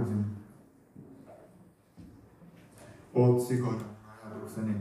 haluaisin 0.00 0.24
otsikoida 3.14 3.84
ajatukseni, 4.24 4.74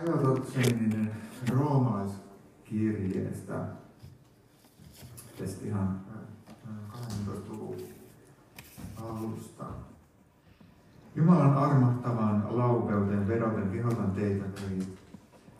ajatukseni 0.00 1.10
roomalaiskirjeestä. 1.50 3.66
Tästä 5.38 5.66
ihan 5.66 6.00
18-luvun 6.92 7.76
alusta. 8.96 9.64
Jumalan 11.14 11.56
armahtavaan 11.56 12.46
laupeuteen 12.50 13.28
vedoten 13.28 13.72
vihotan 13.72 14.10
teitä, 14.10 14.44
velit. 14.44 15.05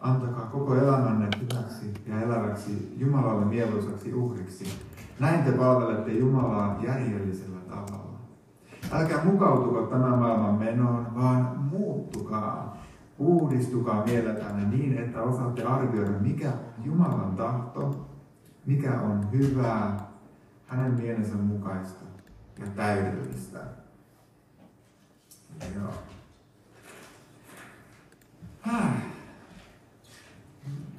Antakaa 0.06 0.46
koko 0.46 0.74
elämänne 0.74 1.28
hyväksi 1.40 1.94
ja 2.06 2.20
eläväksi 2.20 2.94
Jumalalle 2.98 3.44
mieluisaksi 3.44 4.14
uhriksi. 4.14 4.64
Näin 5.20 5.44
te 5.44 5.52
palvelette 5.52 6.12
Jumalaa 6.12 6.78
järjellisellä 6.82 7.60
tavalla. 7.68 8.18
Älkää 8.92 9.24
mukautuko 9.24 9.82
tämän 9.82 10.18
maailman 10.18 10.54
menoon, 10.54 11.14
vaan 11.14 11.58
muuttukaa. 11.70 12.76
Uudistukaa 13.18 14.04
mieletänne 14.04 14.76
niin, 14.76 14.98
että 14.98 15.22
osaatte 15.22 15.64
arvioida, 15.64 16.18
mikä 16.20 16.52
Jumalan 16.84 17.36
tahto, 17.36 18.06
mikä 18.66 19.00
on 19.00 19.32
hyvää, 19.32 20.06
hänen 20.66 20.92
mielensä 20.92 21.34
mukaista 21.34 22.04
ja 22.58 22.66
täydellistä. 22.76 23.58
Joo. 25.74 25.92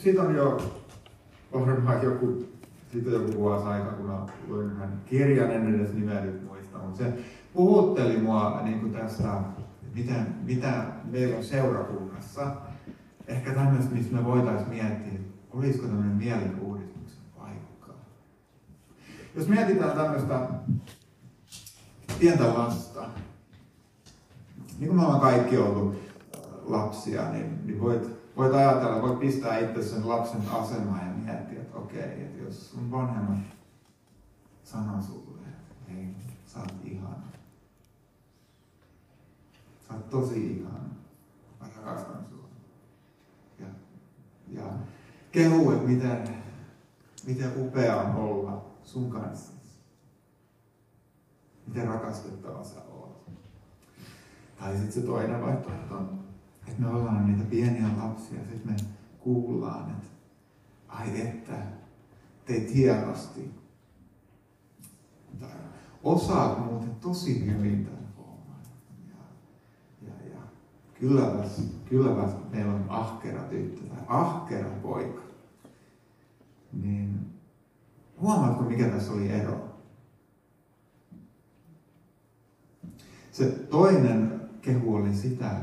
Siitä 0.08 0.22
on 0.22 0.36
jo 0.36 0.58
varmaan 1.53 2.03
joku, 2.03 2.45
siitä 2.91 3.09
joku 3.09 3.33
vuosi 3.33 3.66
aika, 3.66 3.91
kun 3.91 4.11
luin 4.47 4.75
hän 4.75 5.02
kirjan, 5.05 5.52
en 5.52 5.75
edes 5.75 5.94
nimeä 5.94 6.22
nyt 6.22 6.44
muista, 6.44 6.77
mutta 6.77 6.97
se 6.97 7.13
puhutteli 7.53 8.17
mua 8.17 8.61
niin 8.63 8.80
kuin 8.80 8.94
tästä, 8.94 9.41
mitä, 9.95 10.13
mitä 10.44 10.83
meillä 11.03 11.38
on 11.38 11.44
seurakunnassa. 11.44 12.52
Ehkä 13.28 13.52
tämmöistä, 13.52 13.95
missä 13.95 14.16
me 14.16 14.25
voitaisiin 14.25 14.69
miettiä, 14.69 15.19
olisiko 15.53 15.88
tämmöinen 15.88 16.17
mielikuudistuksen 16.17 17.22
paikka. 17.38 17.94
Jos 19.35 19.47
mietitään 19.47 19.97
tämmöistä 19.97 20.50
pientä 22.19 22.53
lasta, 22.53 23.09
niin 24.80 24.88
kuin 24.88 24.95
me 24.95 25.05
ollaan 25.05 25.22
kaikki 25.22 25.58
ollut 25.58 25.95
äh, 25.95 26.41
lapsia, 26.66 27.31
niin, 27.31 27.66
niin 27.66 27.81
voit, 27.81 28.16
voit 28.38 28.53
ajatella, 28.53 29.02
voit 29.02 29.19
pistää 29.19 29.59
itse 29.59 29.83
sen 29.83 30.09
lapsen 30.09 30.41
asemaan 30.52 31.07
ja 31.07 31.13
miettiä, 31.13 31.61
että 31.61 31.77
okei, 31.77 32.23
että 32.23 32.44
jos 32.44 32.71
sun 32.71 32.91
vanhemmat 32.91 33.38
sanoo 34.63 35.02
sulle, 35.02 35.47
että 35.47 35.91
hei, 35.91 36.07
sä 36.45 36.59
oot 36.59 36.73
ihana. 36.83 37.27
Sä 39.88 39.94
oot 39.94 40.09
tosi 40.09 40.57
ihana. 40.57 40.89
Mä 41.59 41.67
rakastan 41.75 42.25
sua. 42.29 42.49
Ja, 43.59 43.66
ja 44.47 44.73
kehu, 45.31 45.72
että 45.72 45.88
miten, 45.88 46.44
miten 47.27 47.51
upea 47.57 48.01
on 48.01 48.16
olla 48.16 48.66
sun 48.83 49.09
kanssa. 49.09 49.53
Miten 51.67 51.88
rakastettava 51.88 52.63
sä 52.63 52.81
oot. 52.81 53.29
Tai 54.59 54.73
sitten 54.73 54.91
se 54.91 55.01
toinen 55.01 55.41
vaihtoehto 55.41 55.97
on, 55.97 56.27
että 56.67 56.81
me 56.81 56.87
ollaan 56.87 57.27
niitä 57.27 57.49
pieniä 57.49 57.88
lapsia, 57.97 58.39
sitten 58.39 58.72
me 58.72 58.75
kuullaan, 59.19 59.91
että 59.91 60.07
ai 60.88 61.22
että, 61.22 61.53
teit 62.45 62.75
hienosti. 62.75 63.51
Osaat 66.03 66.66
muuten 66.66 66.95
tosi 66.95 67.45
hyvin 67.45 67.85
tämän 67.85 68.07
homman. 68.17 68.61
Ja, 69.07 70.07
ja, 70.07 70.33
ja 70.33 70.39
kylläpäs, 71.00 71.61
kylläpäs 71.85 72.31
meillä 72.51 72.73
on 72.73 72.85
ahkera 72.89 73.44
tyttö 73.44 73.81
tai 73.81 74.03
ahkera 74.07 74.69
poika. 74.69 75.22
Niin 76.73 77.33
huomaatko, 78.22 78.63
mikä 78.63 78.88
tässä 78.88 79.13
oli 79.13 79.31
ero? 79.31 79.67
Se 83.31 83.45
toinen 83.50 84.41
kehu 84.61 84.95
oli 84.95 85.16
sitä, 85.16 85.59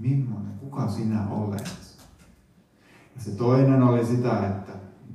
millainen, 0.00 0.58
kuka 0.60 0.88
sinä 0.88 1.28
olet. 1.28 1.70
Ja 3.14 3.22
se 3.22 3.30
toinen 3.30 3.82
oli 3.82 4.06
sitä, 4.06 4.46
että 4.46 4.72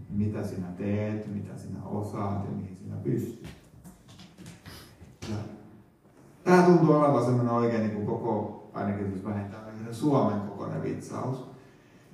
mitä 0.09 0.47
sinä 0.47 0.67
teet, 0.67 1.33
mitä 1.33 1.57
sinä 1.57 1.83
osaat 1.83 2.45
ja 2.45 2.51
mihin 2.51 2.77
sinä 2.77 2.95
pystyt. 2.95 3.47
Ja 5.29 5.35
tämä 6.43 6.63
tuntuu 6.63 6.95
olevan 6.95 7.25
semmoinen 7.25 7.53
oikein 7.53 7.81
niin 7.81 7.95
kuin 7.95 8.05
koko, 8.05 8.69
ainakin 8.73 9.11
jos 9.11 9.25
vähentää 9.25 9.65
Suomen 9.91 10.41
kokoinen 10.41 10.83
vitsaus. 10.83 11.47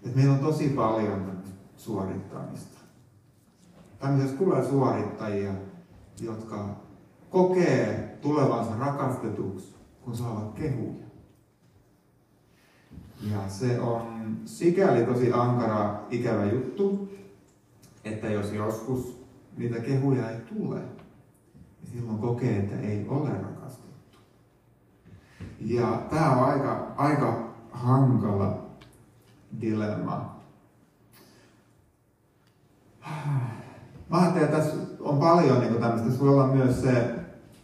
Että 0.04 0.18
meillä 0.18 0.34
on 0.34 0.40
tosi 0.40 0.70
paljon 0.70 1.32
suorittamista. 1.78 2.80
Tämmöisessä 4.00 4.38
tulee 4.38 4.64
suorittajia, 4.64 5.54
jotka 6.22 6.70
kokee 7.30 8.18
tulevansa 8.22 8.72
rakastetuksi, 8.80 9.76
kun 10.02 10.16
saavat 10.16 10.54
kehuja. 10.54 11.01
Ja 13.30 13.50
se 13.50 13.80
on 13.80 14.38
sikäli 14.46 15.06
tosi 15.06 15.34
ankara, 15.34 16.02
ikävä 16.10 16.46
juttu, 16.46 17.10
että 18.04 18.28
jos 18.28 18.54
joskus 18.54 19.26
niitä 19.58 19.80
kehuja 19.80 20.30
ei 20.30 20.40
tule, 20.40 20.80
niin 20.80 21.92
silloin 21.94 22.18
kokee, 22.18 22.58
että 22.58 22.80
ei 22.80 23.06
ole 23.08 23.30
rakastettu. 23.30 24.18
Ja 25.60 26.02
tämä 26.10 26.32
on 26.32 26.46
aika, 26.46 26.94
aika 26.98 27.54
hankala 27.72 28.66
dilemma. 29.62 30.42
Mä 34.10 34.18
ajattelin, 34.18 34.46
että 34.46 34.58
tässä 34.58 34.78
on 35.00 35.20
paljon 35.20 35.60
niin 35.60 35.74
tämmöistä. 35.74 36.08
Tässä 36.08 36.20
voi 36.20 36.30
olla 36.30 36.48
myös 36.48 36.82
se 36.82 37.16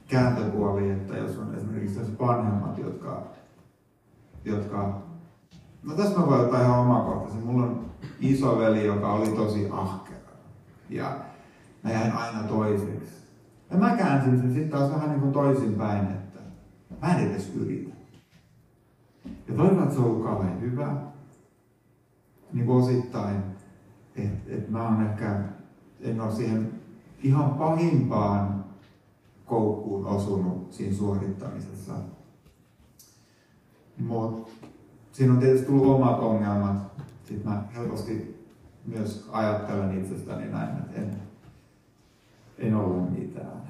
kääntöpuoli, 0.07 0.89
että 0.89 1.17
jos 1.17 1.37
on 1.37 1.55
esimerkiksi 1.55 1.99
vanhemmat, 2.19 2.77
jotka, 2.77 3.23
jotka 4.45 5.06
No 5.87 5.93
tässä 5.93 6.19
mä 6.19 6.27
voin 6.27 6.41
ottaa 6.41 6.61
ihan 6.61 6.79
omakohtaisen. 6.79 7.43
Mulla 7.43 7.65
on 7.65 7.85
isoveli, 8.19 8.85
joka 8.85 9.13
oli 9.13 9.27
tosi 9.27 9.67
ahkera. 9.71 10.31
Ja 10.89 11.19
mä 11.83 11.91
jäin 11.91 12.11
aina 12.11 12.43
toiseksi. 12.43 13.11
Ja 13.71 13.77
mä 13.77 13.97
käänsin 13.97 14.39
sen 14.39 14.53
sitten 14.53 14.69
taas 14.69 14.91
vähän 14.91 15.09
niin 15.09 15.21
kuin 15.21 15.33
toisinpäin, 15.33 16.07
että 16.07 16.39
mä 17.01 17.15
en 17.15 17.31
edes 17.31 17.55
yritä. 17.55 17.95
Ja 19.25 19.83
että 19.83 19.93
se 19.93 19.99
on 19.99 20.05
ollut 20.05 20.23
kauhean 20.23 20.61
hyvä. 20.61 20.95
Niin 22.53 22.65
kuin 22.65 22.83
osittain, 22.83 23.37
että 24.15 24.53
et 24.53 24.69
mä 24.69 24.83
oon 24.83 25.05
ehkä, 25.05 25.43
en 26.01 26.21
ole 26.21 26.31
siihen 26.31 26.71
ihan 27.23 27.49
pahimpaan 27.49 28.65
koukkuun 29.45 30.05
osunut 30.05 30.73
siinä 30.73 30.95
suorittamisessa. 30.95 31.93
Mutta 33.97 34.51
siinä 35.17 35.33
on 35.33 35.39
tietysti 35.39 35.67
tullut 35.67 35.95
omat 35.95 36.19
ongelmat. 36.19 36.75
Sitten 37.25 37.51
mä 37.51 37.63
helposti 37.75 38.45
myös 38.85 39.29
ajattelen 39.31 40.01
itsestäni 40.01 40.49
näin, 40.49 40.77
että 40.77 41.01
en, 41.01 41.17
en 42.57 42.75
ole 42.75 43.09
mitään. 43.09 43.61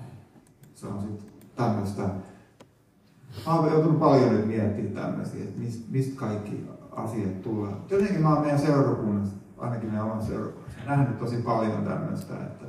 Se 0.76 0.88
on 0.88 1.02
sitten 1.02 1.32
tämmöistä. 1.56 2.02
Mä 3.46 3.54
oon 3.54 3.72
joutunut 3.72 4.00
paljon 4.00 4.36
nyt 4.36 4.48
miettimään 4.48 5.06
tämmöisiä, 5.06 5.44
että 5.44 5.60
mistä, 5.60 5.86
mistä 5.90 6.20
kaikki 6.20 6.68
asiat 6.92 7.42
tulee. 7.42 7.74
Jotenkin 7.90 8.22
mä 8.22 8.34
oon 8.34 8.42
meidän 8.42 8.60
seurakunnassa, 8.60 9.36
ainakin 9.58 9.90
meidän 9.90 10.06
oman 10.06 10.26
seurakunnassa, 10.26 10.80
nähnyt 10.86 11.20
tosi 11.20 11.38
paljon 11.38 11.86
tämmöistä, 11.86 12.34
että, 12.34 12.66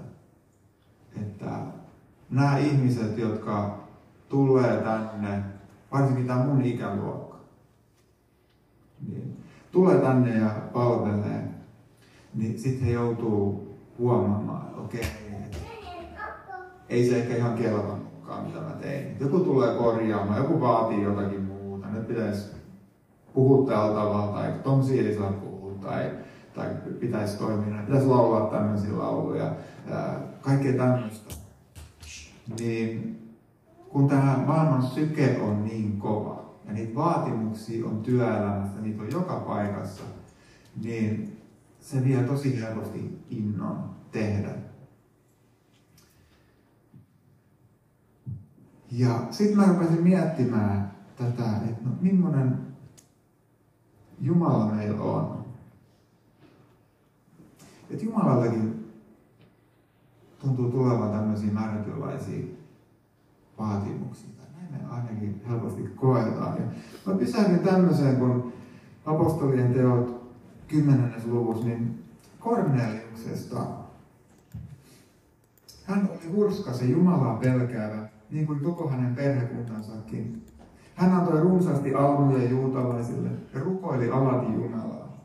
että 1.23 1.51
nämä 2.31 2.59
ihmiset, 2.59 3.19
jotka 3.19 3.79
tulee 4.29 4.77
tänne, 4.77 5.43
varsinkin 5.93 6.27
tämä 6.27 6.45
mun 6.45 6.63
ikäluokka, 6.63 7.28
niin 9.09 9.37
tulee 9.73 9.99
tänne 9.99 10.39
ja 10.39 10.51
palvelee, 10.73 11.49
niin 12.35 12.59
sitten 12.59 12.87
he 12.87 12.93
joutuu 12.93 13.69
huomaamaan, 13.99 14.67
että 14.67 14.81
okei, 14.81 15.05
ei 16.89 17.09
se 17.09 17.19
ehkä 17.19 17.37
ihan 17.37 17.55
kelvannutkaan, 17.55 18.47
mitä 18.47 18.61
mä 18.61 18.71
tein. 18.71 19.17
Joku 19.21 19.41
tulee 19.41 19.77
korjaamaan, 19.77 20.39
joku 20.39 20.61
vaatii 20.61 21.03
jotakin 21.03 21.43
muuta. 21.43 21.87
Nyt 21.89 22.09
pitäisi 22.09 22.51
puhua 23.35 23.67
tällä 23.67 23.95
tavalla, 23.95 24.33
tai 24.33 24.53
Tom 24.63 24.83
Siili 24.83 25.15
saa 25.15 25.33
puhua, 25.33 25.73
tai, 25.83 26.11
tai 26.55 26.69
pitäisi 27.01 27.39
toimia, 27.39 27.83
pitäisi 27.87 28.07
laulaa 28.07 28.51
tämmöisiä 28.51 28.99
lauluja, 28.99 29.53
kaikkea 30.41 30.73
tämmöistä. 30.73 31.35
Niin 32.59 33.19
kun 33.89 34.09
tämä 34.09 34.45
maailman 34.47 34.83
syke 34.83 35.41
on 35.43 35.65
niin 35.65 35.99
kova, 35.99 36.48
niitä 36.79 36.95
vaatimuksia 36.95 37.87
on 37.87 38.03
työelämässä, 38.03 38.81
niitä 38.81 39.03
on 39.03 39.11
joka 39.11 39.41
paikassa, 39.41 40.03
niin 40.83 41.41
se 41.81 42.05
vie 42.05 42.23
tosi 42.23 42.61
helposti 42.61 43.19
innon 43.31 43.91
tehdä. 44.13 44.55
Ja 48.93 49.27
sitten 49.31 49.57
mä 49.57 49.67
rupesin 49.67 50.03
miettimään 50.03 50.93
tätä, 51.17 51.57
että 51.57 51.85
no 51.85 51.91
millainen 52.01 52.59
Jumala 54.21 54.75
meillä 54.75 55.03
on. 55.03 55.45
Että 57.91 58.05
Jumalallakin 58.05 58.93
tuntuu 60.39 60.71
tulevan 60.71 61.11
tämmöisiä 61.11 61.53
määrätynlaisia 61.53 62.45
vaatimuksia. 63.59 64.39
Näin 64.61 64.83
me 64.83 64.95
ainakin 64.95 65.43
helposti 65.49 65.83
koetaan. 65.97 66.57
Ja 66.57 66.65
mä 67.07 67.19
pysähdyin 67.19 67.59
tämmöiseen, 67.61 68.17
kun 68.17 68.53
apostolien 69.07 69.73
teot 69.73 70.33
10. 70.69 71.13
luvussa, 71.27 71.67
niin 71.67 72.05
Korneliuksesta. 72.39 73.57
Hän 75.85 76.09
oli 76.11 76.33
hurskas 76.33 76.83
ja 76.83 76.89
Jumalaa 76.89 77.37
pelkäävä, 77.37 78.09
niin 78.31 78.47
kuin 78.47 78.61
koko 78.61 78.89
hänen 78.89 79.15
perhekuntansakin. 79.15 80.47
Hän 80.95 81.13
antoi 81.13 81.41
runsaasti 81.41 81.95
almuja 81.95 82.49
juutalaisille 82.49 83.29
ja 83.55 83.61
rukoili 83.61 84.11
alati 84.11 84.53
Jumalaa. 84.53 85.19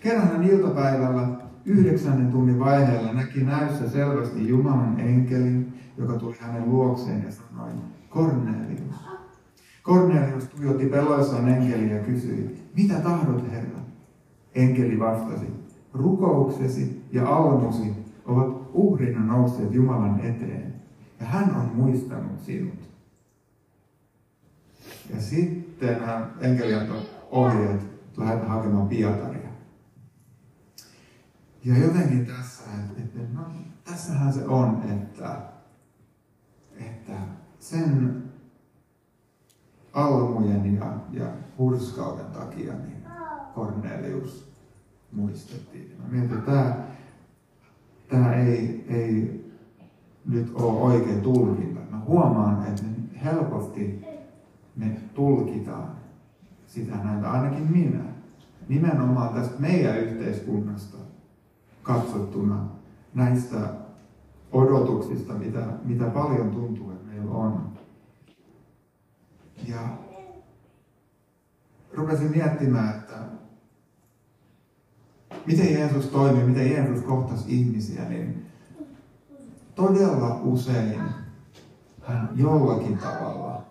Kerran 0.00 0.28
hän 0.28 0.42
iltapäivällä 0.42 1.28
yhdeksännen 1.64 2.32
tunnin 2.32 2.58
vaiheella 2.58 3.12
näki 3.12 3.40
näyssä 3.40 3.90
selvästi 3.90 4.48
Jumalan 4.48 5.00
enkelin, 5.00 5.80
joka 5.98 6.12
tuli 6.12 6.36
hänen 6.40 6.70
luokseen 6.70 7.24
ja 7.24 7.32
sanoi, 7.32 7.72
Kornelius. 8.14 8.96
Kornelius 9.82 10.44
tuijotti 10.44 10.86
peloissaan 10.86 11.48
enkeliä 11.48 11.96
ja 11.96 12.04
kysyi, 12.04 12.68
mitä 12.76 12.94
tahdot 12.94 13.50
Herra? 13.50 13.78
Enkeli 14.54 14.98
vastasi, 14.98 15.46
rukouksesi 15.94 17.04
ja 17.12 17.36
almusi 17.36 17.92
ovat 18.24 18.70
uhrina 18.72 19.20
nousseet 19.20 19.74
Jumalan 19.74 20.20
eteen, 20.20 20.74
ja 21.20 21.26
hän 21.26 21.56
on 21.56 21.70
muistanut 21.74 22.40
sinut. 22.40 22.90
Ja 25.14 25.20
sitten 25.20 26.00
hän 26.00 26.34
enkeli 26.40 26.74
antoi 26.74 27.02
ohjeet, 27.30 27.80
lähdetä 28.16 28.46
hakemaan 28.46 28.88
Pietaria. 28.88 29.48
Ja 31.64 31.78
jotenkin 31.78 32.26
tässä, 32.26 32.62
että, 32.74 33.02
että 33.02 33.38
no, 33.38 33.42
tässähän 33.84 34.32
se 34.32 34.44
on, 34.44 34.82
että, 34.90 35.38
että 36.78 37.12
sen 37.64 38.22
almujen 39.92 40.76
ja, 40.76 40.94
ja 41.12 41.26
hurskauden 41.58 42.26
takia 42.26 42.72
niin 42.74 43.04
Cornelius 43.54 44.52
muistettiin. 45.12 45.96
Mä 45.98 46.08
mietin, 46.10 46.38
että 46.38 46.52
tämä, 46.52 46.76
tämä 48.08 48.34
ei, 48.34 48.84
ei 48.88 49.44
nyt 50.26 50.52
ole 50.54 50.80
oikein 50.80 51.20
tulkinta. 51.20 51.80
Mä 51.90 52.00
huomaan, 52.06 52.66
että 52.66 52.82
helposti 53.24 54.04
me 54.76 54.96
tulkitaan 55.14 55.88
sitä 56.66 56.96
näitä, 56.96 57.30
ainakin 57.30 57.72
minä, 57.72 58.04
nimenomaan 58.68 59.34
tästä 59.34 59.60
meidän 59.60 59.98
yhteiskunnasta 59.98 60.96
katsottuna 61.82 62.64
näistä 63.14 63.68
odotuksista, 64.52 65.32
mitä, 65.32 65.66
mitä 65.84 66.04
paljon 66.04 66.50
tuntuu, 66.50 66.93
meillä 67.14 67.34
on. 67.34 67.78
Ja 69.68 69.98
rupesin 71.92 72.30
miettimään, 72.30 72.98
että 72.98 73.16
miten 75.46 75.74
Jeesus 75.74 76.06
toimii, 76.06 76.44
miten 76.44 76.70
Jeesus 76.70 77.04
kohtasi 77.04 77.60
ihmisiä, 77.60 78.04
niin 78.04 78.46
todella 79.74 80.40
usein 80.42 81.00
hän 82.02 82.28
jollakin 82.34 82.98
tavalla 82.98 83.62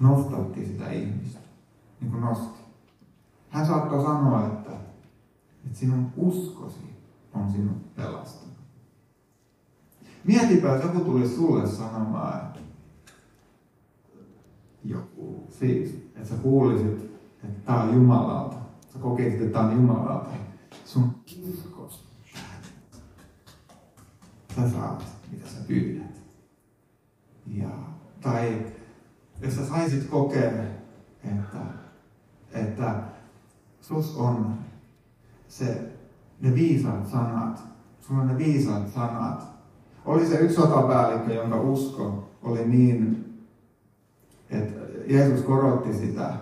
nostatti 0.00 0.66
sitä 0.66 0.90
ihmistä, 0.90 1.40
niin 2.00 2.10
kuin 2.10 2.20
nosti. 2.20 2.64
Hän 3.50 3.66
saattoi 3.66 4.02
sanoa, 4.02 4.46
että, 4.46 4.70
että 5.66 5.78
sinun 5.78 6.12
uskosi 6.16 6.96
on 7.34 7.52
sinut 7.52 7.94
pelastanut. 7.96 8.53
Mietipä, 10.24 10.74
että 10.74 10.86
joku 10.86 11.00
tuli 11.00 11.28
sulle 11.28 11.68
sanomaan, 11.68 12.46
että 12.46 12.60
joku, 14.84 15.46
siis, 15.50 15.94
että 15.94 16.28
sä 16.28 16.34
kuulisit, 16.34 17.04
että 17.44 17.60
tämä 17.66 17.82
on 17.82 17.94
Jumalalta. 17.94 18.56
Sä 18.92 18.98
kokeisit, 18.98 19.40
että 19.40 19.52
tämä 19.52 19.68
on 19.68 19.74
Jumalalta. 19.74 20.30
Sun 20.84 21.14
uskos 21.48 22.04
Sä 24.56 24.70
saat, 24.70 25.04
mitä 25.32 25.48
sä 25.48 25.56
pyydät. 25.66 26.22
Ja, 27.46 27.68
tai 28.20 28.66
jos 29.40 29.56
sä 29.56 29.66
saisit 29.66 30.04
kokea, 30.04 30.50
että, 31.24 31.58
että 32.52 33.02
sus 33.80 34.16
on 34.16 34.58
se, 35.48 35.92
ne 36.40 36.54
viisaat 36.54 37.08
sanat, 37.08 37.62
sulla 38.00 38.20
on 38.20 38.28
ne 38.28 38.38
viisaat 38.38 38.92
sanat. 38.94 39.53
Oli 40.04 40.26
se 40.26 40.38
yksi 40.38 40.56
sotapäällikkö, 40.56 41.34
jonka 41.34 41.60
usko 41.60 42.28
oli 42.42 42.68
niin, 42.68 43.24
että 44.50 44.80
Jeesus 45.06 45.44
korotti 45.44 45.94
sitä 45.94 46.34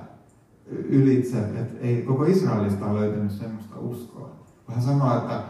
ylitse, 0.67 1.39
että 1.39 1.79
ei 1.81 2.03
koko 2.03 2.25
Israelista 2.25 2.87
ole 2.87 3.01
löytynyt 3.01 3.33
semmoista 3.33 3.79
uskoa. 3.79 4.31
Hän 4.69 4.83
sanoi, 4.83 5.17
että 5.17 5.43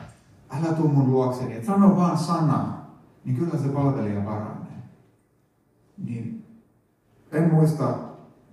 älä 0.50 0.72
tuu 0.72 0.88
mun 0.88 1.10
luokseni, 1.10 1.54
että 1.54 1.66
sano 1.66 1.96
vaan 1.96 2.18
sana, 2.18 2.78
niin 3.24 3.36
kyllä 3.36 3.58
se 3.58 3.68
palvelija 3.68 4.20
paranee. 4.20 4.82
Niin 6.04 6.46
en 7.32 7.54
muista, 7.54 7.94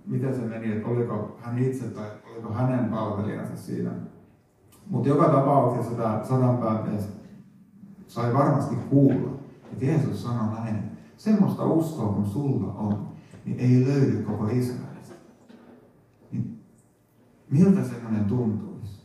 miten 0.06 0.34
se 0.34 0.40
meni, 0.40 0.72
että 0.72 0.88
oliko 0.88 1.38
hän 1.40 1.58
itse 1.58 1.84
tai 1.84 2.10
oliko 2.32 2.52
hänen 2.52 2.84
palvelijansa 2.90 3.56
siinä. 3.56 3.90
Mutta 4.86 5.08
joka 5.08 5.24
tapauksessa 5.24 5.94
tämä 5.94 6.20
sadanpäiväis 6.28 7.08
sai 8.06 8.34
varmasti 8.34 8.76
kuulla, 8.90 9.30
että 9.72 9.84
Jeesus 9.84 10.22
sanoi 10.22 10.54
näin, 10.54 10.90
semmoista 11.16 11.64
uskoa 11.64 12.12
kun 12.12 12.26
sulla 12.26 12.72
on, 12.72 13.08
niin 13.44 13.60
ei 13.60 13.86
löydy 13.86 14.22
koko 14.22 14.48
Israelista. 14.48 15.14
Niin 16.32 16.62
miltä 17.50 17.84
semmoinen 17.84 18.24
tuntuisi? 18.24 19.02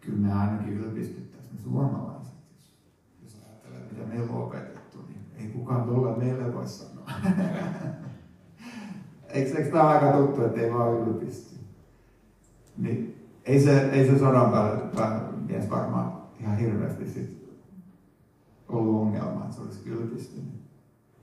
Kyllä 0.00 0.18
me 0.18 0.32
ainakin 0.32 0.72
ylpistyttäisiin 0.72 1.54
me 1.54 1.60
suomalaiset, 1.60 2.34
jos, 3.22 3.36
ajattelee, 3.48 3.88
mitä 3.92 4.06
meillä 4.06 4.32
on 4.32 4.42
opetettu, 4.42 4.98
niin 5.08 5.20
ei 5.36 5.48
kukaan 5.48 5.84
tuolla 5.84 6.16
meille 6.16 6.54
voi 6.54 6.68
sanoa. 6.68 7.10
eikö, 9.28 9.58
eikö 9.58 9.70
tämä 9.70 9.88
aika 9.88 10.12
tuttu, 10.12 10.44
että 10.44 10.60
ei 10.60 10.72
vaan 10.72 10.92
ylpisty? 10.92 11.60
Niin 12.78 13.28
ei 13.44 13.60
se, 13.60 13.90
ei 13.90 14.06
se 14.06 14.18
sodan 14.18 14.50
päälle 14.50 15.32
mies 15.46 15.70
varmaan 15.70 16.21
ihan 16.42 16.56
hirveästi 16.56 17.10
sit 17.10 17.42
ollut 18.68 19.02
ongelma, 19.02 19.44
että 19.44 19.56
se 19.56 19.62
olisi 19.62 19.88
ylpistynyt 19.88 20.62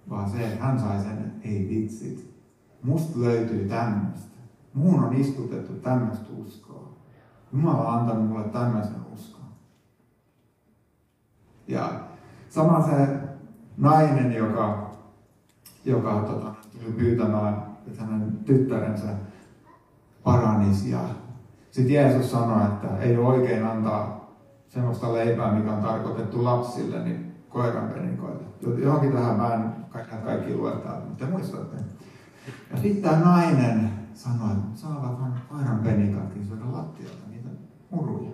vaan 0.10 0.30
se, 0.30 0.48
että 0.48 0.66
hän 0.66 0.80
sai 0.80 1.00
sen, 1.00 1.18
että 1.18 1.48
ei 1.48 1.70
vitsit. 1.70 2.34
Musta 2.84 3.20
löytyy 3.20 3.70
tämmöistä. 3.70 4.40
Muun 4.74 5.04
on 5.04 5.16
istutettu 5.16 5.74
tämmöistä 5.74 6.26
uskoa. 6.38 6.90
Jumala 7.54 7.88
on 7.88 8.00
antanut 8.00 8.28
mulle 8.28 8.44
tämmöisen 8.44 8.96
uskon. 9.14 9.46
Ja 11.68 12.00
sama 12.50 12.82
se 12.82 13.08
nainen, 13.78 14.34
joka, 14.34 14.92
joka 15.86 16.22
tota, 16.22 16.54
tuli 16.72 16.94
pyytämään, 16.94 17.78
että 17.88 18.04
hänen 18.04 18.40
tyttärensä 18.46 19.08
paranisi. 20.24 20.96
Sitten 21.72 21.94
Jeesus 21.94 22.32
sanoi, 22.32 22.66
että 22.68 22.98
ei 22.98 23.18
ole 23.18 23.28
oikein 23.28 23.66
antaa 23.66 24.19
semmoista 24.70 25.14
leipää, 25.14 25.56
mikä 25.56 25.74
on 25.74 25.82
tarkoitettu 25.82 26.44
lapsille, 26.44 27.04
niin 27.04 27.36
koiran 27.50 27.88
penikoille. 27.88 28.44
Johonkin 28.84 29.12
tähän 29.12 29.36
mä 29.36 29.54
en 29.54 29.74
kaikki, 30.26 30.56
luetaan, 30.56 31.04
mutta 31.08 31.26
muistatte. 31.26 31.78
Ja 32.72 32.78
sitten 32.78 33.04
tämä 33.04 33.26
nainen 33.26 33.92
sanoi, 34.14 34.52
että 34.52 34.80
saavat 34.80 35.22
vain 35.22 35.34
koiran 35.50 35.80
penikatkin 35.80 36.46
syödä 36.46 36.72
lattialta 36.72 37.30
niitä 37.30 37.50
muruja. 37.92 38.30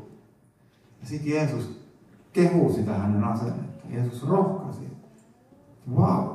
Ja 1.01 1.07
sitten 1.07 1.31
Jeesus 1.31 1.85
kehuu 2.33 2.73
sitä 2.73 2.93
hänen 2.93 3.23
asennetta. 3.23 3.87
Jeesus 3.89 4.27
rohkasi. 4.27 4.97
Wow, 5.95 6.27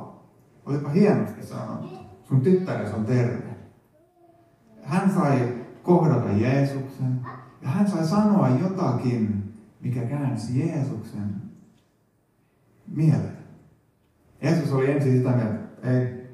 olipa 0.67 0.89
hienosti 0.89 1.47
sanottu. 1.47 1.89
Sun 2.25 2.41
tyttäres 2.41 2.95
on 2.95 3.05
terve. 3.05 3.57
Hän 4.83 5.15
sai 5.15 5.55
kohdata 5.83 6.33
Jeesuksen 6.33 7.21
ja 7.63 7.69
hän 7.69 7.91
sai 7.91 8.05
sanoa 8.05 8.49
jotakin, 8.49 9.40
mikä 9.81 10.01
käänsi 10.01 10.61
Jeesuksen 10.61 11.43
mieleen. 12.87 13.41
Jeesus 14.43 14.73
oli 14.73 14.91
ensin 14.91 15.17
sitä 15.17 15.31
mieltä, 15.31 15.55
että 15.55 15.91
ei, 15.91 16.31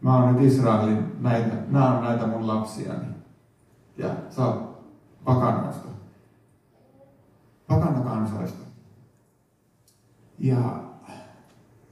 mä 0.00 0.16
oon 0.16 0.34
nyt 0.34 0.52
Israelin, 0.52 1.12
näitä, 1.20 1.56
nämä 1.68 1.98
on 1.98 2.04
näitä 2.04 2.26
mun 2.26 2.46
lapsiani. 2.46 3.06
Ja 3.96 4.16
sä 4.30 4.46
oot 4.46 4.84
pakanoista. 5.24 5.88
Pakanakansoista. 7.68 8.64
Ja 10.38 10.84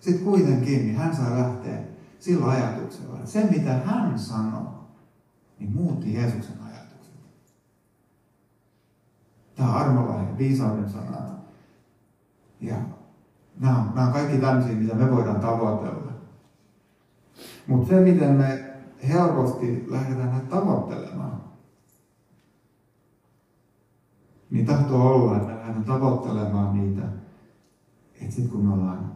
sitten 0.01 0.25
kuitenkin 0.25 0.87
niin 0.87 0.97
hän 0.97 1.17
sai 1.17 1.39
lähteä 1.39 1.79
sillä 2.19 2.47
ajatuksella, 2.47 3.17
että 3.17 3.31
se 3.31 3.45
mitä 3.45 3.73
hän 3.73 4.19
sanoi, 4.19 4.67
niin 5.59 5.73
muutti 5.73 6.15
Jeesuksen 6.15 6.57
ajatukset. 6.61 6.76
Tämä 9.57 9.71
on 9.71 9.77
armolainen 9.77 10.39
viisauden 10.39 10.91
sana. 10.91 11.17
Ja 12.61 12.77
nämä 13.61 13.79
on, 13.79 13.93
nämä 13.95 14.07
on 14.07 14.13
kaikki 14.13 14.39
tämmöisiä, 14.39 14.75
mitä 14.75 14.95
me 14.95 15.11
voidaan 15.11 15.41
tavoitella. 15.41 16.13
Mutta 17.67 17.89
se, 17.89 18.01
miten 18.01 18.33
me 18.33 18.75
helposti 19.09 19.85
lähdetään 19.89 20.31
näitä 20.31 20.47
tavoittelemaan, 20.47 21.41
niin 24.51 24.67
tahtoo 24.67 25.15
olla, 25.15 25.37
että 25.37 25.49
me 25.49 25.55
lähdetään 25.55 25.85
tavoittelemaan 25.85 26.75
niitä, 26.81 27.03
että 28.21 28.35
sitten 28.35 28.51
kun 28.51 28.67
me 28.67 28.75
ollaan 28.75 29.13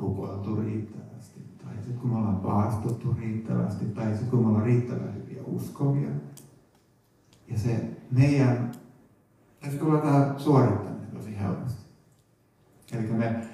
rukoiltu 0.00 0.56
riittävästi, 0.56 1.40
tai 1.64 1.74
sitten 1.74 1.98
kun 1.98 2.10
me 2.10 2.16
ollaan 2.16 2.40
paastuttu 2.40 3.16
riittävästi, 3.20 3.84
tai 3.84 4.10
sitten 4.10 4.30
kun 4.30 4.40
me 4.40 4.48
ollaan 4.48 4.64
riittävän 4.64 5.14
hyviä 5.14 5.42
uskovia, 5.46 6.08
ja 7.48 7.58
se 7.58 7.90
meidän, 8.10 8.72
tässä 9.60 9.78
tulee 9.78 10.00
tähän 10.00 10.40
suorittaminen 10.40 11.10
tosi 11.10 11.38
helposti. 11.38 11.86
Eli 12.92 13.06
me 13.06 13.46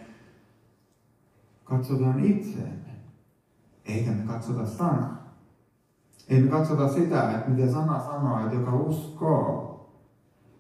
katsotaan 1.65 2.25
itseemme, 2.25 2.91
eikä 3.85 4.11
me 4.11 4.27
katsota 4.27 4.67
sanaa. 4.67 5.23
Ei 6.29 6.41
me 6.41 6.51
katsota 6.51 6.89
sitä, 6.89 7.31
että 7.31 7.51
mitä 7.51 7.73
sana 7.73 8.01
sanoo, 8.01 8.41
että 8.41 8.55
joka 8.55 8.77
uskoo. 8.77 9.73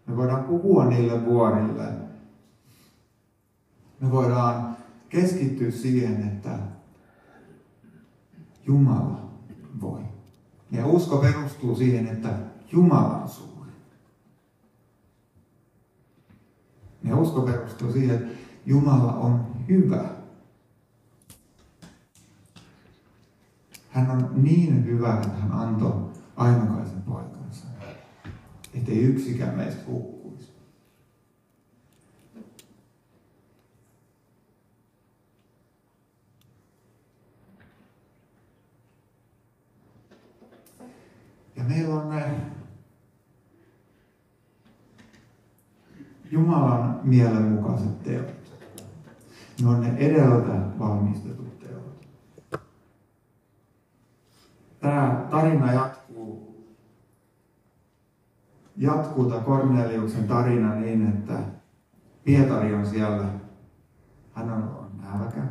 Me 0.06 0.16
voidaan 0.16 0.44
puhua 0.44 0.84
niille 0.84 1.24
vuorille. 1.24 1.92
Me 4.00 4.10
voidaan 4.10 4.76
keskittyä 5.08 5.70
siihen, 5.70 6.28
että 6.28 6.58
Jumala 8.66 9.30
voi. 9.80 10.00
Ja 10.70 10.86
usko 10.86 11.16
perustuu 11.16 11.74
siihen, 11.74 12.06
että 12.06 12.38
Jumala 12.72 13.16
on 13.22 13.28
suuri. 13.28 13.70
Ja 17.04 17.16
usko 17.16 17.42
perustuu 17.42 17.92
siihen, 17.92 18.16
että 18.16 18.38
Jumala 18.66 19.12
on 19.12 19.56
hyvä. 19.68 20.04
Hän 23.90 24.10
on 24.10 24.30
niin 24.34 24.84
hyvä, 24.84 25.14
että 25.14 25.28
hän 25.28 25.52
antoi 25.52 26.10
ainokaisen 26.36 27.02
poikansa, 27.02 27.66
ettei 28.74 29.02
yksikään 29.02 29.54
meistä 29.54 29.82
hukkuisi. 29.86 30.52
Ja 41.56 41.64
meillä 41.64 41.94
on 41.94 42.10
ne 42.10 42.51
Jumalan 46.32 47.00
mielenmukaiset 47.02 48.02
teot. 48.02 48.26
Ne 49.62 49.68
on 49.68 49.80
ne 49.80 49.96
edeltä 49.96 50.52
valmistetut 50.78 51.58
teot. 51.58 52.06
Tämä 54.80 55.26
tarina 55.30 55.72
jatkuu, 55.72 56.64
jatkuu 58.76 59.24
tämä 59.24 59.40
Korneliuksen 59.40 60.28
tarina 60.28 60.74
niin, 60.74 61.08
että 61.08 61.38
Pietari 62.24 62.74
on 62.74 62.86
siellä. 62.86 63.26
Hän 64.32 64.50
on, 64.50 64.90
nälkä. 65.02 65.42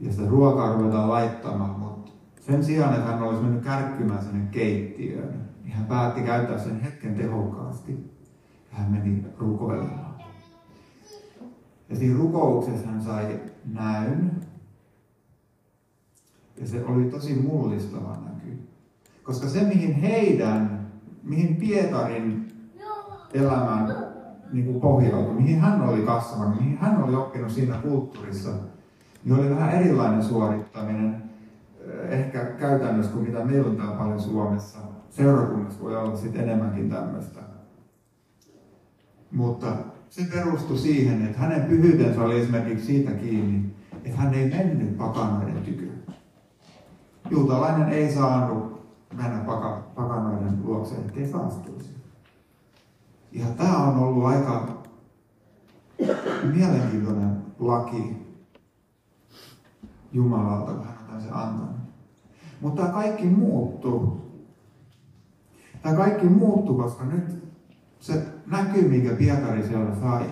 Ja 0.00 0.12
sitä 0.12 0.28
ruokaa 0.28 0.72
ruvetaan 0.72 1.08
laittamaan, 1.08 1.80
mutta 1.80 2.12
sen 2.40 2.64
sijaan, 2.64 2.94
että 2.94 3.12
hän 3.12 3.22
olisi 3.22 3.42
mennyt 3.42 3.64
kärkkymään 3.64 4.24
sinne 4.24 4.48
keittiöön, 4.50 5.48
niin 5.62 5.72
hän 5.72 5.86
päätti 5.86 6.20
käyttää 6.20 6.58
sen 6.58 6.80
hetken 6.80 7.14
tehokkaasti. 7.14 8.15
Hän 8.76 8.90
meni 8.90 9.24
rukoilemaan. 9.38 10.14
Ja 11.88 11.96
siinä 11.96 12.18
rukouksessa 12.18 12.86
hän 12.86 13.02
sai 13.02 13.40
näyn. 13.72 14.40
Ja 16.60 16.66
se 16.66 16.84
oli 16.84 17.04
tosi 17.04 17.34
mullistava 17.34 18.16
näky. 18.24 18.58
Koska 19.22 19.48
se, 19.48 19.64
mihin 19.64 19.94
heidän, 19.94 20.86
mihin 21.22 21.56
Pietarin 21.56 22.52
elämän 23.34 23.96
niin 24.52 24.66
kuin 24.66 24.80
pohjautui, 24.80 25.34
mihin 25.34 25.60
hän 25.60 25.82
oli 25.82 26.02
kasvanut, 26.02 26.60
mihin 26.60 26.78
hän 26.78 27.02
oli 27.02 27.14
oppinut 27.14 27.50
siinä 27.50 27.76
kulttuurissa, 27.76 28.50
niin 29.24 29.38
oli 29.40 29.50
vähän 29.50 29.72
erilainen 29.72 30.24
suorittaminen 30.24 31.22
ehkä 32.08 32.44
käytännössä 32.44 33.12
kuin 33.12 33.28
mitä 33.28 33.44
meillä 33.44 33.70
on 33.70 33.76
täällä 33.76 33.96
paljon 33.96 34.20
Suomessa. 34.20 34.78
Seurakunnassa 35.10 35.82
voi 35.82 35.96
olla 35.96 36.16
sitten 36.16 36.42
enemmänkin 36.42 36.90
tämmöistä. 36.90 37.40
Mutta 39.36 39.66
se 40.10 40.22
perustui 40.24 40.78
siihen, 40.78 41.26
että 41.26 41.38
hänen 41.38 41.62
pyhyytensä 41.62 42.22
oli 42.22 42.40
esimerkiksi 42.40 42.86
siitä 42.86 43.10
kiinni, 43.10 43.74
että 44.04 44.18
hän 44.18 44.34
ei 44.34 44.48
mennyt 44.48 44.98
pakanoiden 44.98 45.62
tykö. 45.62 45.86
Juutalainen 47.30 47.88
ei 47.88 48.14
saanut 48.14 48.86
mennä 49.14 49.38
paka, 49.38 49.82
pakanoiden 49.94 50.58
luokse, 50.64 50.94
ettei 50.94 51.28
saastuisi. 51.28 51.90
Ja 53.32 53.46
tämä 53.46 53.78
on 53.78 53.98
ollut 53.98 54.24
aika 54.24 54.82
mielenkiintoinen 56.54 57.36
laki 57.58 58.16
Jumalalta, 60.12 60.72
kun 60.72 60.86
hän 60.86 61.16
on 61.16 61.20
se 61.20 61.28
antanut. 61.30 61.76
Mutta 62.60 62.82
tämä 62.82 62.94
kaikki 62.94 63.26
muuttuu. 63.26 64.30
Tämä 65.82 65.96
kaikki 65.96 66.26
muuttuu, 66.26 66.76
koska 66.76 67.04
nyt 67.04 67.44
se 68.00 68.35
näky, 68.46 68.88
minkä 68.88 69.10
Pietari 69.10 69.66
siellä 69.66 69.94
sai, 70.00 70.24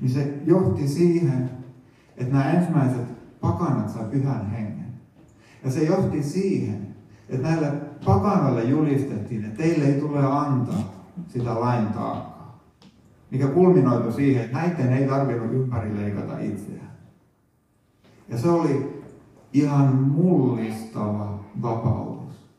niin 0.00 0.10
se 0.10 0.34
johti 0.46 0.88
siihen, 0.88 1.50
että 2.16 2.32
nämä 2.32 2.50
ensimmäiset 2.50 3.40
pakanat 3.40 3.88
sai 3.88 4.04
pyhän 4.04 4.50
hengen. 4.50 4.92
Ja 5.64 5.70
se 5.70 5.84
johti 5.84 6.22
siihen, 6.22 6.96
että 7.28 7.48
näille 7.48 7.72
pakanalle 8.04 8.64
julistettiin, 8.64 9.44
että 9.44 9.62
teille 9.62 9.84
ei 9.84 10.00
tule 10.00 10.26
antaa 10.26 11.06
sitä 11.28 11.60
lain 11.60 11.86
taakkaa. 11.86 12.60
Mikä 13.30 13.46
kulminoitu 13.46 14.12
siihen, 14.12 14.44
että 14.44 14.58
näiden 14.58 14.92
ei 14.92 15.08
tarvinnut 15.08 15.52
ympärileikata 15.52 16.38
itseään. 16.38 16.90
Ja 18.28 18.38
se 18.38 18.48
oli 18.48 19.02
ihan 19.52 19.94
mullistava 19.94 21.44
vapautus. 21.62 22.50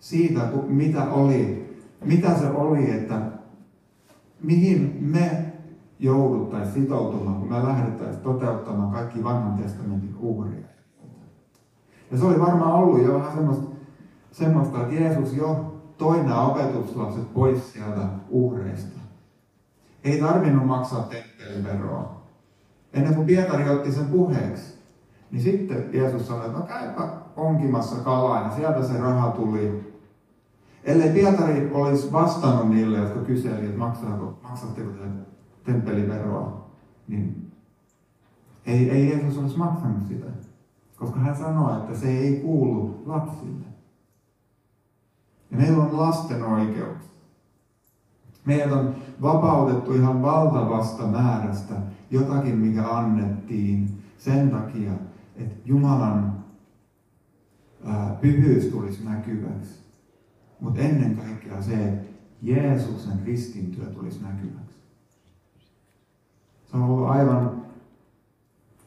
Siitä, 0.00 0.40
mitä 0.66 1.04
oli, 1.04 1.66
mitä 2.04 2.38
se 2.38 2.50
oli, 2.50 2.90
että 2.90 3.35
mihin 4.42 4.98
me 5.00 5.52
jouduttaisiin 5.98 6.82
sitoutumaan, 6.82 7.36
kun 7.36 7.48
me 7.48 7.64
lähdettäisiin 7.64 8.22
toteuttamaan 8.22 8.92
kaikki 8.92 9.24
vanhan 9.24 9.62
testamentin 9.62 10.16
uhria. 10.18 10.66
Ja 12.10 12.18
se 12.18 12.24
oli 12.24 12.40
varmaan 12.40 12.72
ollut 12.72 13.02
jo 13.02 13.14
vähän 13.14 13.32
semmoista, 13.32 13.66
semmoista 14.32 14.80
että 14.82 14.94
Jeesus 14.94 15.34
jo 15.34 15.76
toi 15.98 16.16
nämä 16.16 16.46
opetuslapset 16.46 17.34
pois 17.34 17.72
sieltä 17.72 18.00
uhreista. 18.28 19.00
Ei 20.04 20.20
tarvinnut 20.20 20.66
maksaa 20.66 21.02
temppeliveroa. 21.02 22.22
Ennen 22.92 23.14
kuin 23.14 23.26
Pietari 23.26 23.70
otti 23.70 23.92
sen 23.92 24.06
puheeksi, 24.06 24.78
niin 25.30 25.42
sitten 25.42 25.90
Jeesus 25.92 26.28
sanoi, 26.28 26.46
että 26.46 26.58
no 26.58 26.66
käypä 26.66 27.08
onkimassa 27.36 27.96
kalaa, 27.96 28.42
ja 28.42 28.50
sieltä 28.56 28.82
se 28.82 28.98
raha 28.98 29.30
tuli. 29.30 29.85
Ellei 30.86 31.10
Pietari 31.10 31.70
olisi 31.72 32.12
vastannut 32.12 32.68
niille, 32.68 32.98
jotka 32.98 33.20
kyselivät, 33.20 33.64
että 33.64 33.78
maksaako, 33.78 34.38
maksatteko 34.42 34.90
te 34.90 35.08
temppeliveroa, 35.64 36.70
niin 37.08 37.52
ei, 38.66 38.90
ei 38.90 39.10
Jeesus 39.10 39.38
olisi 39.38 39.58
maksanut 39.58 40.06
sitä. 40.08 40.26
Koska 40.96 41.20
hän 41.20 41.36
sanoi, 41.36 41.76
että 41.76 41.98
se 41.98 42.08
ei 42.08 42.40
kuulu 42.40 43.02
lapsille. 43.06 43.66
Ja 45.50 45.56
meillä 45.56 45.82
on 45.82 45.96
lasten 45.96 46.42
oikeus. 46.42 46.98
Meidät 48.44 48.72
on 48.72 48.94
vapautettu 49.22 49.94
ihan 49.94 50.22
valtavasta 50.22 51.06
määrästä 51.06 51.74
jotakin, 52.10 52.58
mikä 52.58 52.88
annettiin 52.88 54.02
sen 54.18 54.50
takia, 54.50 54.92
että 55.36 55.54
Jumalan 55.64 56.44
ää, 57.84 58.16
pyhyys 58.20 58.64
tulisi 58.64 59.04
näkyväksi. 59.04 59.85
Mutta 60.60 60.80
ennen 60.80 61.16
kaikkea 61.16 61.62
se, 61.62 61.88
että 61.88 62.06
Jeesuksen 62.42 63.18
kristintyö 63.18 63.86
tulisi 63.86 64.22
näkyväksi. 64.22 64.76
Se 66.70 66.76
on 66.76 66.82
ollut 66.82 67.08
aivan, 67.08 67.62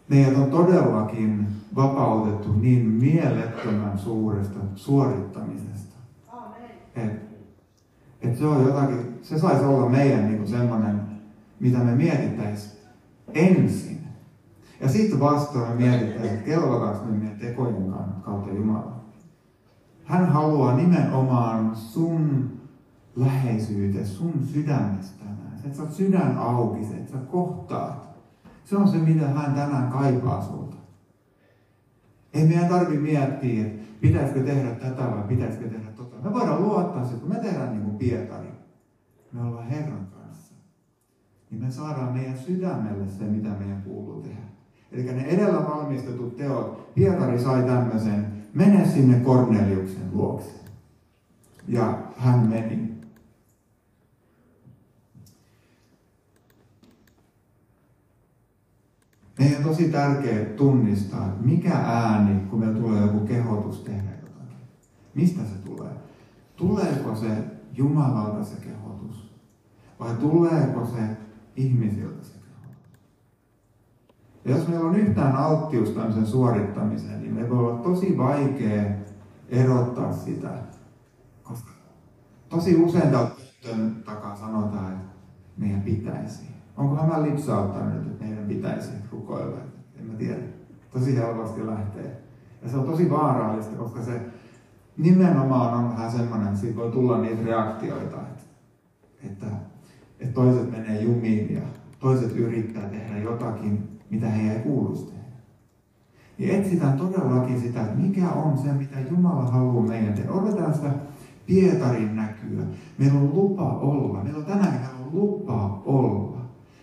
meidät 0.07 0.37
on 0.37 0.51
todellakin 0.51 1.47
vapautettu 1.75 2.53
niin 2.53 2.85
mielettömän 2.85 3.99
suuresta 3.99 4.59
suorittamisesta. 4.75 5.95
Että 6.95 7.29
et 8.21 8.37
se 8.37 8.45
on 8.45 8.65
jotakin, 8.65 9.19
se 9.21 9.39
saisi 9.39 9.65
olla 9.65 9.89
meidän 9.89 10.27
niin 10.27 10.47
semmoinen, 10.47 11.01
mitä 11.59 11.77
me 11.77 11.95
mietittäisiin 11.95 12.79
ensin. 13.33 13.99
Ja 14.81 14.89
sitten 14.89 15.19
vasta 15.19 15.59
me 15.59 15.75
mietitään, 15.75 16.25
että 16.25 16.45
kelvataanko 16.45 17.05
me 17.05 17.17
meidän 17.17 17.39
tekojen 17.39 17.93
kautta 18.21 18.53
Jumala. 18.53 18.98
Hän 20.09 20.25
haluaa 20.25 20.75
nimenomaan 20.75 21.75
sun 21.75 22.51
läheisyyteen, 23.15 24.07
sun 24.07 24.33
sydämestä 24.53 25.19
tänään. 25.19 25.53
Että 25.65 25.77
sä 25.77 25.83
oot 25.83 25.93
sydän 25.93 26.37
auki, 26.37 26.81
että 26.81 27.11
sä 27.11 27.17
kohtaat. 27.17 28.09
Se 28.65 28.77
on 28.77 28.87
se, 28.87 28.97
mitä 28.97 29.27
hän 29.27 29.53
tänään 29.53 29.91
kaipaa 29.91 30.41
sulta. 30.41 30.75
Ei 32.33 32.47
meidän 32.47 32.69
tarvi 32.69 32.97
miettiä, 32.97 33.65
että 33.65 33.81
pitäisikö 34.01 34.43
tehdä 34.43 34.71
tätä 34.71 35.03
vai 35.03 35.23
pitäisikö 35.27 35.69
tehdä 35.69 35.91
tota. 35.91 36.15
Me 36.23 36.33
voidaan 36.33 36.61
luottaa 36.61 37.03
että 37.03 37.15
kun 37.15 37.29
me 37.29 37.39
tehdään 37.39 37.69
niin 37.71 37.83
kuin 37.83 37.97
Pietari, 37.97 38.51
me 39.31 39.41
ollaan 39.41 39.67
Herran 39.67 40.07
kanssa, 40.07 40.53
niin 41.51 41.61
me 41.61 41.71
saadaan 41.71 42.13
meidän 42.13 42.37
sydämelle 42.37 43.07
se, 43.07 43.23
mitä 43.23 43.49
meidän 43.49 43.81
kuuluu 43.81 44.21
tehdä. 44.21 44.41
Eli 44.91 45.03
ne 45.03 45.25
edellä 45.25 45.65
valmistetut 45.69 46.37
teot, 46.37 46.93
Pietari 46.95 47.39
sai 47.39 47.63
tämmöisen, 47.63 48.38
mene 48.53 48.87
sinne 48.87 49.19
Korneliuksen 49.19 50.09
luokse. 50.13 50.59
Ja 51.67 52.03
hän 52.17 52.47
meni. 52.47 52.89
Meidän 59.39 59.57
on 59.57 59.63
tosi 59.63 59.89
tärkeää 59.89 60.45
tunnistaa, 60.45 61.27
että 61.27 61.45
mikä 61.45 61.73
ääni, 61.73 62.39
kun 62.39 62.59
meillä 62.59 62.79
tulee 62.79 63.01
joku 63.01 63.19
kehotus 63.19 63.79
tehdä 63.79 64.11
jotakin. 64.21 64.57
Mistä 65.15 65.41
se 65.41 65.55
tulee? 65.65 65.91
Tuleeko 66.55 67.15
se 67.15 67.27
Jumalalta 67.73 68.43
se 68.43 68.55
kehotus? 68.61 69.33
Vai 69.99 70.15
tuleeko 70.15 70.85
se 70.85 71.01
ihmisiltä 71.55 72.23
se? 72.23 72.38
Ja 74.49 74.57
jos 74.57 74.67
meillä 74.67 74.89
on 74.89 74.95
yhtään 74.95 75.35
alttius 75.35 75.89
tämmöisen 75.89 76.25
suorittamiseen, 76.25 77.21
niin 77.21 77.33
me 77.33 77.49
voi 77.49 77.57
olla 77.57 77.83
tosi 77.83 78.17
vaikea 78.17 78.83
erottaa 79.49 80.13
sitä. 80.13 80.49
Koska 81.43 81.71
tosi 82.49 82.75
usein 82.75 83.11
täältä 83.11 83.35
takaa 84.05 84.35
sanotaan, 84.35 84.93
että 84.93 85.05
meidän 85.57 85.81
pitäisi. 85.81 86.43
Onkohan 86.77 87.09
mä 87.09 87.23
lipsauttanut, 87.23 88.07
että 88.07 88.25
meidän 88.25 88.45
pitäisi 88.45 88.91
rukoilla? 89.11 89.57
En 89.99 90.05
mä 90.05 90.13
tiedä. 90.13 90.41
Tosi 90.91 91.15
helposti 91.15 91.67
lähtee. 91.67 92.21
Ja 92.61 92.69
se 92.69 92.77
on 92.77 92.85
tosi 92.85 93.09
vaarallista, 93.09 93.75
koska 93.75 94.01
se 94.01 94.21
nimenomaan 94.97 95.73
on 95.73 95.89
vähän 95.89 96.11
semmoinen, 96.11 96.47
että 96.47 96.59
siitä 96.59 96.77
voi 96.77 96.91
tulla 96.91 97.21
niitä 97.21 97.45
reaktioita, 97.45 98.17
että, 98.17 98.43
että, 99.23 99.45
että 100.19 100.33
toiset 100.33 100.71
menee 100.71 101.01
jumiin 101.01 101.53
ja 101.53 101.61
toiset 101.99 102.35
yrittää 102.35 102.89
tehdä 102.89 103.17
jotakin, 103.17 103.98
mitä 104.09 104.29
he 104.29 104.53
ei 104.53 104.59
kuuluisi 104.59 105.05
tehdä. 105.05 105.19
Ja 106.37 106.57
etsitään 106.57 106.97
todellakin 106.97 107.61
sitä, 107.61 107.81
että 107.81 107.95
mikä 107.95 108.29
on 108.29 108.57
se, 108.57 108.73
mitä 108.73 108.99
Jumala 108.99 109.51
haluaa 109.51 109.87
meidän 109.87 110.13
tehdä. 110.13 110.31
Odotetaan 110.31 110.73
sitä 110.73 110.91
Pietarin 111.45 112.15
näkyä. 112.15 112.63
Meillä 112.97 113.19
on 113.19 113.35
lupa 113.35 113.63
olla. 113.63 114.23
Meillä 114.23 114.39
on 114.39 114.45
tänään 114.45 114.89
on 114.99 115.19
lupa 115.19 115.81
olla. 115.85 116.37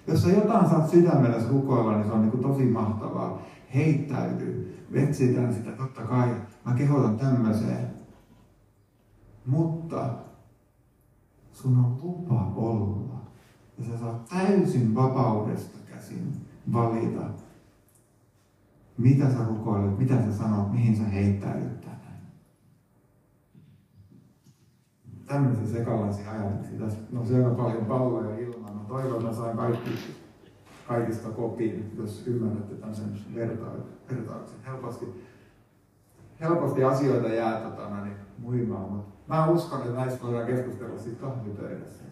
Jos 0.06 0.22
sä 0.22 0.30
jotain 0.30 0.68
saat 0.68 0.90
sydämellä 0.90 1.48
rukoilla, 1.48 1.96
niin 1.96 2.06
se 2.06 2.12
on 2.12 2.22
niin 2.22 2.42
tosi 2.42 2.64
mahtavaa. 2.64 3.42
Heittäydy, 3.74 4.78
etsitään 4.92 5.54
sitä, 5.54 5.70
totta 5.70 6.02
kai. 6.02 6.28
Mä 6.64 6.74
kehotan 6.74 7.16
tämmöiseen. 7.16 7.90
Mutta 9.46 10.10
sun 11.52 11.78
on 11.78 11.98
lupa 12.02 12.52
olla. 12.56 13.20
Ja 13.78 13.84
sä 13.84 13.98
saat 13.98 14.24
täysin 14.24 14.94
vapaudesta 14.94 15.78
käsin 15.90 16.32
valita, 16.72 17.30
mitä 18.98 19.30
sä 19.30 19.44
rukoilet, 19.48 19.98
mitä 19.98 20.14
sä 20.14 20.32
sanot, 20.32 20.72
mihin 20.72 20.96
sä 20.96 21.02
heittäydyt 21.02 21.80
tänään. 21.80 22.20
Tämmöisiä 25.26 25.78
sekalaisia 25.78 26.30
ajatuksia. 26.30 26.78
Tässä 26.78 26.98
on 27.16 27.44
aika 27.44 27.62
paljon 27.62 27.84
palloja 27.84 28.38
ilman. 28.38 28.76
Mä 28.76 28.84
toivon, 28.88 29.20
että 29.20 29.36
sain 29.36 29.56
kaikki, 29.56 29.90
kaikista 30.88 31.28
kopiin, 31.28 31.92
jos 31.98 32.26
ymmärrätte 32.26 32.74
tämmöisen 32.74 33.18
vertauksen. 33.34 34.58
Helposti, 34.66 35.06
helposti 36.40 36.84
asioita 36.84 37.28
jää 37.28 37.60
tota, 37.60 38.04
niin, 38.04 38.16
muimaan, 38.38 38.92
mutta 38.92 39.16
mä 39.26 39.50
uskon, 39.50 39.80
että 39.80 39.92
näistä 39.92 40.22
voidaan 40.22 40.46
keskustella 40.46 40.98
sitten 40.98 41.28
kahvipöydässä, 41.30 42.04